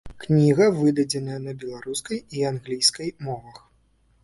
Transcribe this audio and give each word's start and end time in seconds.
Кніга 0.21 0.65
выдадзеная 0.77 1.37
на 1.43 1.53
беларускай 1.65 2.23
і 2.41 2.43
англійскай 2.53 3.15
мовах. 3.29 3.63